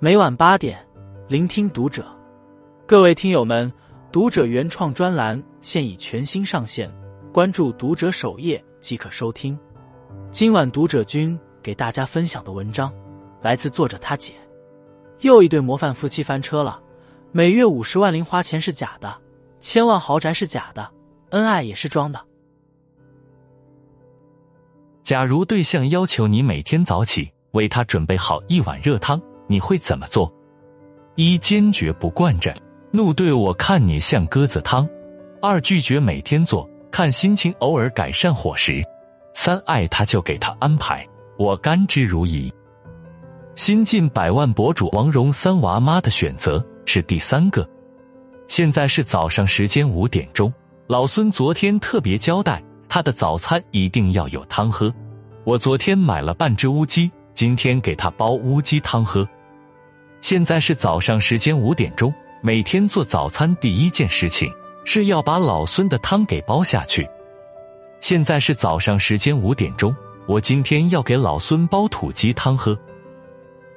[0.00, 0.78] 每晚八点，
[1.26, 2.06] 聆听读者。
[2.86, 3.72] 各位听友们，
[4.12, 6.88] 读者原创专栏现已全新上线，
[7.32, 9.58] 关注读者首页即可收听。
[10.30, 12.94] 今晚读者君给大家分享的文章
[13.42, 14.34] 来自作者他姐。
[15.22, 16.80] 又一对模范夫妻翻车了，
[17.32, 19.12] 每月五十万零花钱是假的，
[19.58, 20.88] 千万豪宅是假的，
[21.30, 22.20] 恩爱也是装的。
[25.02, 30.32] 假如对象要求你每天早起为他准备好一碗热汤，你会怎么做？
[31.16, 32.54] 一坚决不惯着，
[32.92, 34.86] 怒对我看你像鸽子汤；
[35.42, 38.84] 二拒绝每天做，看心情偶尔改善伙食；
[39.34, 42.52] 三爱他就给他安排，我甘之如饴。
[43.56, 47.68] 新晋百万博主王蓉三娃妈的选择是第三个。
[48.46, 50.54] 现在是早上时间五点钟，
[50.86, 52.62] 老孙昨天特别交代。
[52.88, 54.94] 他的早餐一定要有汤喝。
[55.44, 59.28] 我昨天买了半只乌鸡，今天给他煲乌鸡汤喝。
[60.20, 64.52] 现在是早上时间五点钟，每天做早餐第一件事情
[64.84, 67.08] 是要把老孙的汤给煲下去。
[68.00, 69.94] 现在是早上时间五点钟，
[70.26, 72.78] 我今天要给老孙煲土鸡汤喝。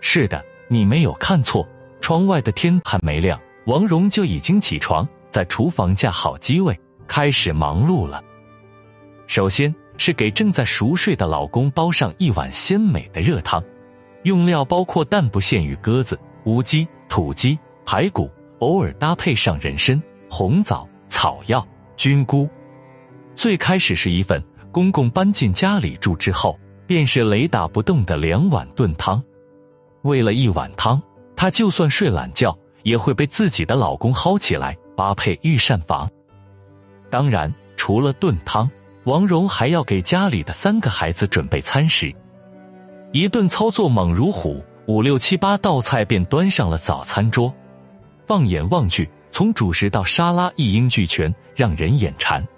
[0.00, 1.68] 是的，你没有看错，
[2.00, 6.78] 窗外的天还没亮，王蓉就已经起床，在厨房架好机位，
[7.08, 8.22] 开始忙碌了。
[9.26, 13.64] 首先是给正在熟睡的老公煲上一碗鲜美的热汤，
[14.22, 22.48] 用料包括但不限于鸽子、乌鸡、土鸡、排骨，偶尔搭配上人参、红枣、草药、菌菇。
[23.34, 29.22] 最开始是一份，公公搬进家里住之后，便是雷打不动的两碗炖汤。
[30.02, 31.02] 为了一碗汤，
[31.36, 36.10] 她就算睡懒觉，也会被自己的老公薅起来搭配御膳房。
[37.10, 38.70] 当然，除了炖汤。
[39.04, 42.14] 王蓉还要给家里的三个孩子准备餐食，
[43.10, 47.54] 一顿操作猛如虎，五六七八道菜便端上了早餐桌。
[48.26, 52.48] 放眼望去，从主食到沙拉一应俱全，让人眼馋。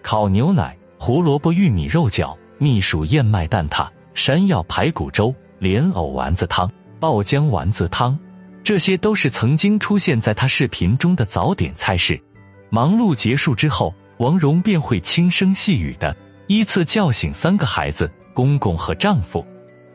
[0.00, 8.20] 烤牛奶、胡萝卜玉米肉饺、蜜薯燕麦蛋挞、山药排骨粥、莲藕丸子汤、爆浆丸子汤，
[8.62, 12.22] 这些都是曾经出现在他视频中的早点菜式。
[12.70, 13.94] 忙碌结束之后。
[14.18, 16.16] 王蓉便会轻声细语的
[16.46, 19.46] 依次叫醒三个孩子、公公和丈夫，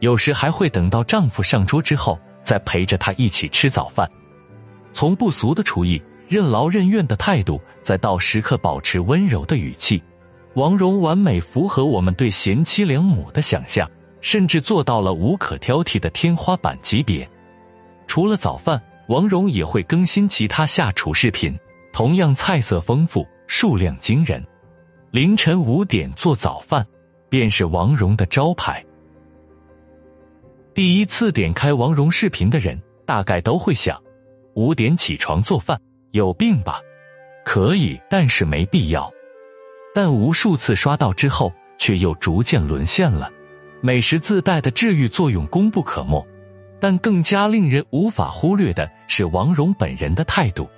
[0.02, 4.10] 有时还会等到丈夫上桌之后，再陪着他一起吃早饭。
[4.94, 10.02] 从不俗的厨艺、任劳任怨的态度，再到时刻保持温柔的语气，
[10.56, 13.92] 王蓉完美符合我们对贤妻良母的想象，
[14.22, 17.30] 甚至做到了无可挑剔的天花板级别。
[18.08, 21.60] 除了早饭，王蓉也会更新其他下厨视频，
[21.94, 23.28] 同样菜色丰富。
[23.46, 24.48] 数量惊人，
[25.12, 26.88] 凌晨五点做早饭
[27.30, 28.86] 便是王蓉的招牌。
[30.74, 34.04] 第一次点开王蓉视频的人，大概都会想：
[34.54, 36.80] 五点起床做饭，有病吧？
[37.44, 39.12] 可以，但是没必要。
[39.94, 43.32] 但无数次刷到之后，却又逐渐沦陷了。
[43.82, 46.26] 美食自带的治愈作用功不可没，
[46.80, 50.70] 但更加令人无法忽略的是王蓉本人的态度，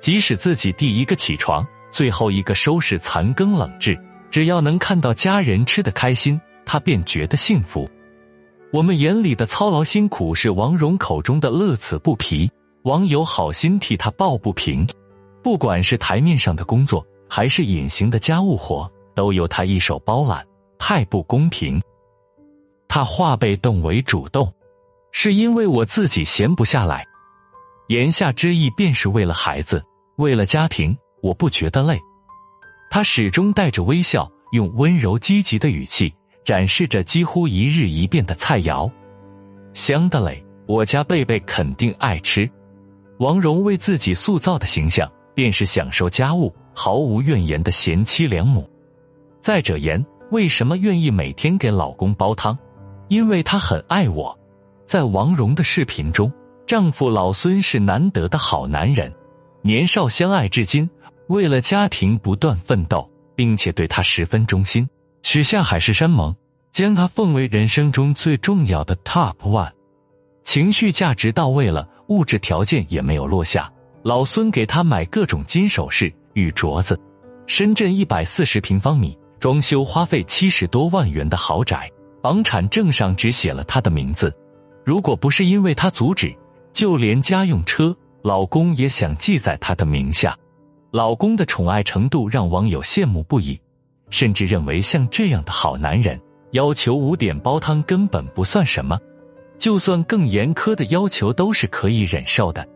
[0.00, 1.66] 即使自己第一个起床。
[1.90, 7.90] 最后一个收拾残羹冷炙，只要能看到家人吃得开心，他便觉得幸福。
[8.72, 12.50] 我们眼里的操劳辛苦是王蓉口中的乐此不疲，
[12.80, 14.88] 网友好心替他抱不平。
[15.42, 20.46] 不管是台面上的工作，还是隐形的家务活，都由他一手包揽，
[20.78, 21.82] 太不公平。
[22.88, 24.54] 他化被动为主动，
[25.10, 27.08] 是因为我自己闲不下来。
[27.88, 29.84] 言下之意便是为了孩子，
[30.16, 30.96] 为了家庭。
[31.22, 32.00] 我不觉得累，
[32.90, 36.14] 他始终带着微笑，用温柔积极的语气
[36.44, 38.90] 展示着几乎一日一变的菜肴。
[39.74, 42.50] 香的嘞，我家贝贝肯定爱吃。
[43.18, 48.68] 王蓉为自己塑造的形象，便是享受家务、毫无怨言的贤妻良母。
[49.40, 52.58] 再者言，为什么愿意每天给老公煲汤？
[53.08, 54.38] 因为他很爱我。
[54.86, 56.32] 在王蓉的视频中，
[56.66, 59.14] 丈夫老孙是难得的好男人，
[59.62, 60.90] 年少相爱至今。
[61.28, 64.90] 为了家庭不断奋斗，并且对他十分忠心，
[65.22, 66.36] 许下海誓山盟，
[66.72, 69.72] 将他奉为人生中最重要的 top one。
[70.42, 73.72] 情绪价值到位了，物质条件也没有落下。
[74.02, 76.98] 老孙给他买各种金首饰、玉镯子。
[77.46, 81.90] 深圳一百四十平方米，装修花费七十多万元的豪宅，
[82.22, 84.34] 房产证上只写了他的名字。
[84.84, 86.36] 如果不是因为他阻止，
[86.72, 90.38] 就连家用车，老公也想记在他的名下。
[90.90, 93.60] 老公的宠爱程度让网友羡慕不已，
[94.08, 96.20] 甚至认为像这样的好男人，
[96.52, 99.00] 要求五点煲汤根本不算什么。
[99.58, 102.68] 就算更严苛的要求都是可以忍受的。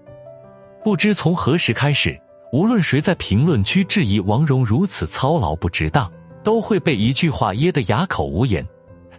[0.84, 2.20] 不知从何时开始，
[2.52, 6.12] 无论谁在评论区质疑王蓉如此操劳不值当，
[6.44, 8.68] 都会被一句话噎得哑口无言：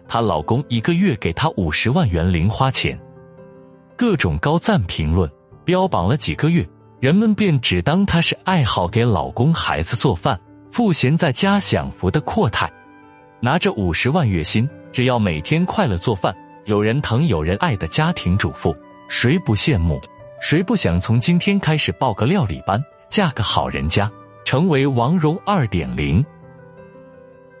[0.08, 3.00] 她老公一个月给她五十万元零花钱。
[3.96, 5.30] 各种高赞评论
[5.64, 6.68] 标榜了几个月，
[7.00, 10.40] 人们便只当她是爱好给老公孩子做饭、
[10.72, 12.72] 赋闲在家享福的阔太。
[13.40, 16.34] 拿着五十万月薪，只要每天快乐做饭。
[16.64, 18.76] 有人疼有人爱的家庭主妇，
[19.08, 20.00] 谁不羡慕？
[20.40, 24.10] 谁不想从今天开始报个料理班，嫁个好人家，
[24.44, 26.26] 成为王蓉二点零？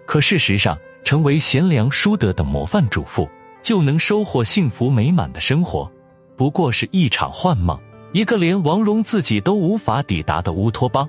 [0.06, 3.30] 可事实上，成为贤良淑德的模范主妇，
[3.62, 5.92] 就能收获幸福美满的生活，
[6.36, 7.80] 不过是一场幻梦，
[8.12, 11.08] 一个连王蓉自己都无法抵达的乌托邦。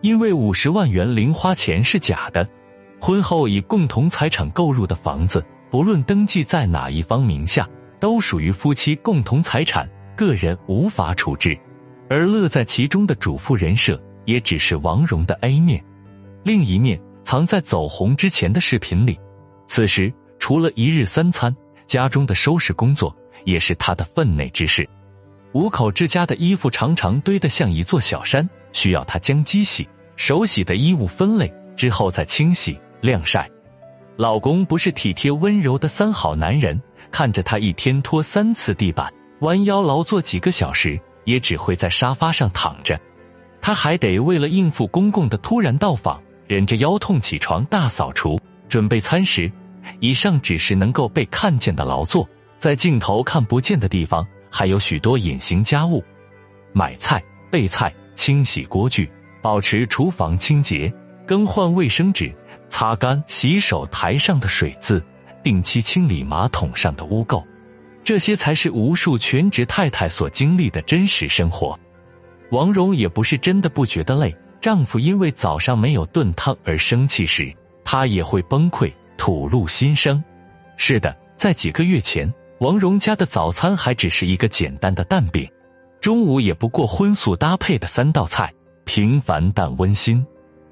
[0.00, 2.48] 因为五十万元零花钱是假的，
[3.04, 5.44] 婚后以共同财产购入的房子。
[5.70, 7.68] 不论登记在哪一方名下，
[8.00, 11.58] 都属于夫妻共同财产，个人无法处置。
[12.08, 15.84] 而乐在其中的主妇人设，也只是王蓉的 A 面，
[16.44, 19.20] 另一面藏在走红之前的视频里。
[19.66, 24.88] 此时，除了一日三餐，家中的收拾工作也是他的分内之事。
[25.52, 33.50] 五口之家的衣服常常堆得像一座小山，需要他将机洗、手洗的衣物分类之后再清洗、晾晒。
[34.16, 36.80] 老公不是体贴温柔的三好男人，
[37.10, 42.98] 看着他一天拖三次地板，弯腰劳作几个小时，也只会在沙发上躺着。
[43.60, 48.40] 他还得为了应付公公的突然到访，忍着腰痛起床大扫除，
[48.70, 49.52] 准备餐食。
[50.00, 56.04] 以上只是能够被看见的劳作，在镜头看不见的地方，还有许多隐形家务：
[56.72, 59.10] 买菜、备菜、清洗锅具、
[59.42, 60.94] 保持厨房清洁、
[61.26, 62.34] 更换卫生纸。
[62.74, 65.04] 擦干洗手台上的水渍，
[65.44, 67.44] 定期清理马桶上的污垢，
[68.02, 71.78] 这些才是无数全职太太所经历的真实生活。
[72.50, 77.54] 王蓉也不是真的不觉得累，丈夫因为早上没有炖汤而生气时，
[77.84, 80.24] 她也会崩溃，吐露心声。
[80.76, 85.48] 是的，在几个月前，王蓉家的早餐还只是一个简单的蛋饼，
[86.00, 88.52] 中午也不过荤素搭配的三道菜，
[88.84, 90.26] 平凡但温馨。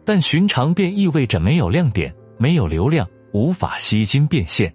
[0.04, 4.74] 但寻常便意味着没有亮点，没有流量，无法吸金变现。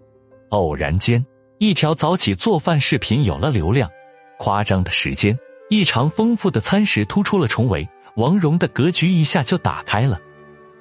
[0.50, 1.26] 偶然间，
[1.58, 3.92] 一条早起做饭视频有了流量，
[4.38, 5.38] 夸张的时间，
[5.70, 10.22] 异常丰富的餐食突出了重围，王蓉的格局一下就打开了。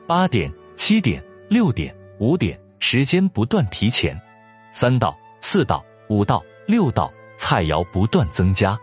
[0.07, 4.23] 八点、七点、六点、五点，时间不断提前，
[4.71, 8.79] 三道、四道、五道、六道，菜肴不断增加，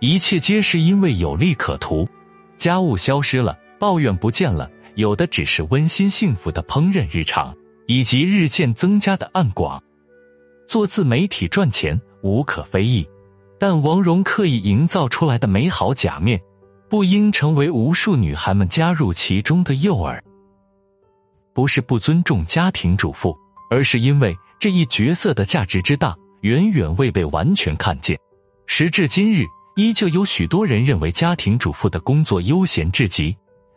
[0.00, 2.08] 一切皆是因为有利可图，
[2.56, 4.70] 家务消失了，抱怨不见了。
[4.96, 7.54] 有的只是温馨幸福的烹饪日常，
[7.86, 9.82] 以及日渐增加的暗广。
[10.66, 13.06] 做自媒体赚钱无可非议，
[13.60, 16.40] 但王蓉刻意营造出来的美好假面，
[16.88, 20.22] 不应成为无数女孩们加入其中的诱饵。
[21.52, 23.36] 不是不尊重家庭主妇，
[23.70, 28.18] 而是因为这一角色的价值之大，远远未被完全看见。
[28.66, 29.44] 时至今日，
[29.76, 33.36] 依旧有许多人认为家庭主妇的工作悠闲至极，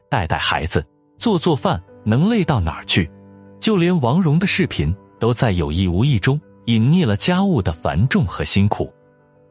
[0.10, 0.86] 带带孩子。
[1.20, 3.12] 做做饭能累到哪儿去？
[3.60, 8.94] 就连王蓉的视频都在有意无意中隐匿了家务的繁重和辛苦。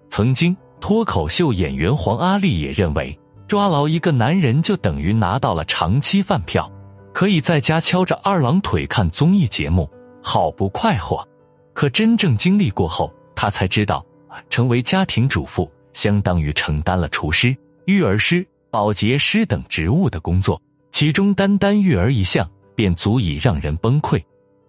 [0.08, 6.72] 曾经，脱口秀演员黄阿丽也认为，抓牢一个男人就等于拿到了长期饭票，
[7.12, 9.90] 可以在家敲着二郎腿看综艺节目，
[10.22, 11.28] 好不快活。
[11.74, 14.06] 可真正经历过后，她才知道，
[14.48, 20.62] 成为家庭主妇相当于承担了厨师、育儿师、保洁师等职务的工作。
[20.90, 24.24] 其中单单育儿一项便足以让人崩溃。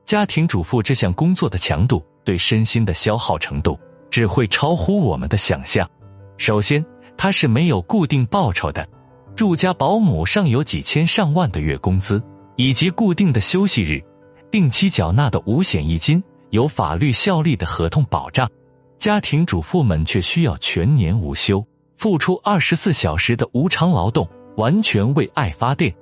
[0.06, 5.90] 家庭主妇这项工作的强度，对身心的消耗程度，只会超乎我们的想象。
[6.38, 6.86] 首先，
[7.18, 8.90] 它是没有固定报酬的，
[9.36, 12.24] 住家保姆上有几千上万的月工资，
[12.56, 14.04] 以及固定的休息日，
[14.50, 18.50] 定期缴纳的五险一金，有法律效力的合同保障。
[18.98, 25.96] 家庭主妇们却需要全年无休，付出二十四小时的无偿劳动，完全为爱发电。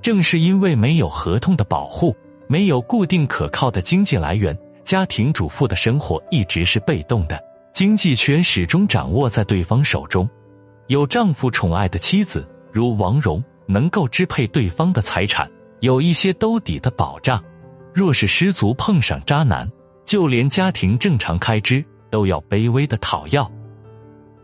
[0.00, 10.30] 正是因为没有合同的保护，没有固定可靠的经济来源，家庭主妇的生活一直是被动的，经济权始终掌握在对方手中。
[10.86, 15.50] 有丈夫宠爱的妻子，如王蓉，能够支配对方的财产，
[15.80, 17.44] 有一些兜底的保障。
[17.92, 19.70] 若是失足碰上渣男，
[20.06, 23.50] 就连家庭正常开支都要卑微的讨要，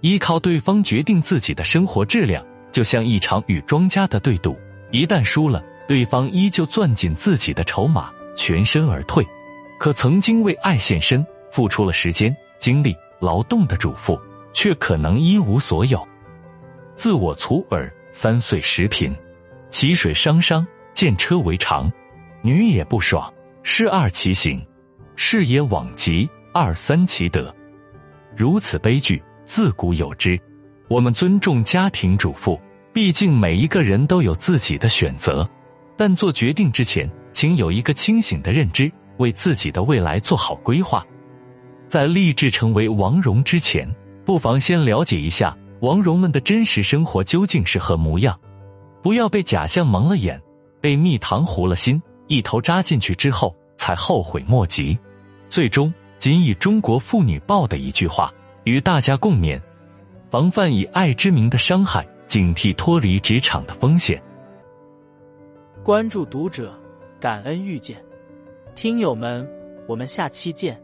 [0.01, 4.59] 依靠对方决定自己的生活质量，就像一场与庄家的对赌。
[4.91, 9.26] 一旦输了，对方依旧攥紧自己的筹码，全身而退。
[9.79, 14.21] 可曾经为爱献身、付出了时间、精力、劳动的主妇，
[14.53, 16.07] 却可能一无所有。
[16.95, 19.17] 自我粗耳，三岁时贫，
[19.71, 21.93] 骑水伤伤，见车为常，
[22.43, 24.67] 女也不爽，是二其行，
[25.17, 27.55] 事也往极，二三其德。
[28.37, 30.41] 如此悲剧，自古有之。
[30.88, 32.61] 我们尊重家庭主妇，
[32.95, 35.51] 毕竟每一个人都有自己的选择。
[35.97, 41.05] 但做决定之前，请有一个清醒的认知，为自己的未来做好规划。
[41.89, 48.39] 在立志成为王蓉之前，不妨先了解一下王蓉们的真实生活究竟是何模样。
[49.03, 50.43] 不要被假象蒙了眼，
[50.81, 55.01] 被蜜糖糊了心，一头扎进去之后才后悔莫及。
[55.49, 58.33] 最终，仅以中国妇女报的一句话
[58.63, 59.61] 与大家共勉：
[60.31, 64.23] 防范以爱之名的伤害，警惕脱离职场的风险。
[65.83, 66.75] 关注读者，
[67.21, 68.02] 感恩遇见，
[68.75, 69.49] 听友们，
[69.87, 70.81] 我们下期见。